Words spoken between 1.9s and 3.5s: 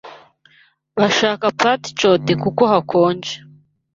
chaud kuko hakonje